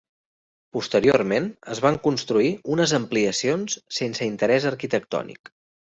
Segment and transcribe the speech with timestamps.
[0.77, 1.45] Posteriorment
[1.77, 5.59] es van construir unes ampliacions sense interès arquitectònic.